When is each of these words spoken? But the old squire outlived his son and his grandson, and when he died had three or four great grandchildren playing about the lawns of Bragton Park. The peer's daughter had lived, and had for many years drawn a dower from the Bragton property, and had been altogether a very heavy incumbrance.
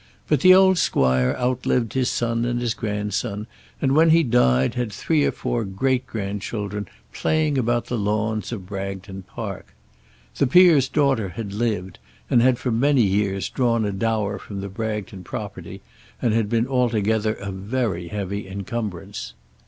But 0.27 0.41
the 0.41 0.51
old 0.55 0.79
squire 0.79 1.35
outlived 1.37 1.93
his 1.93 2.09
son 2.09 2.43
and 2.43 2.59
his 2.59 2.73
grandson, 2.73 3.45
and 3.79 3.95
when 3.95 4.09
he 4.09 4.23
died 4.23 4.73
had 4.73 4.91
three 4.91 5.23
or 5.25 5.31
four 5.31 5.63
great 5.63 6.07
grandchildren 6.07 6.87
playing 7.13 7.55
about 7.55 7.85
the 7.85 7.99
lawns 7.99 8.51
of 8.51 8.65
Bragton 8.65 9.25
Park. 9.27 9.75
The 10.37 10.47
peer's 10.47 10.87
daughter 10.87 11.29
had 11.29 11.53
lived, 11.53 11.99
and 12.31 12.41
had 12.41 12.57
for 12.57 12.71
many 12.71 13.03
years 13.03 13.47
drawn 13.47 13.85
a 13.85 13.91
dower 13.91 14.39
from 14.39 14.61
the 14.61 14.69
Bragton 14.69 15.23
property, 15.23 15.81
and 16.19 16.33
had 16.33 16.49
been 16.49 16.65
altogether 16.65 17.35
a 17.35 17.51
very 17.51 18.07
heavy 18.07 18.47
incumbrance. 18.47 19.35